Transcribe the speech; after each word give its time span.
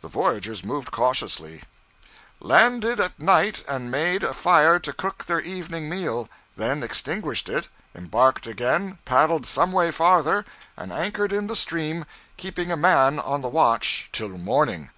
The 0.00 0.08
voyagers 0.08 0.64
moved 0.64 0.90
cautiously: 0.92 1.62
'Landed 2.40 2.98
at 2.98 3.20
night 3.20 3.62
and 3.68 3.90
made 3.90 4.24
a 4.24 4.32
fire 4.32 4.78
to 4.78 4.94
cook 4.94 5.26
their 5.26 5.42
evening 5.42 5.90
meal; 5.90 6.30
then 6.56 6.82
extinguished 6.82 7.50
it, 7.50 7.68
embarked 7.94 8.46
again, 8.46 8.96
paddled 9.04 9.44
some 9.44 9.70
way 9.72 9.90
farther, 9.90 10.46
and 10.74 10.90
anchored 10.90 11.34
in 11.34 11.48
the 11.48 11.54
stream, 11.54 12.06
keeping 12.38 12.72
a 12.72 12.78
man 12.78 13.20
on 13.20 13.42
the 13.42 13.48
watch 13.50 14.08
till 14.10 14.30
morning.' 14.30 14.88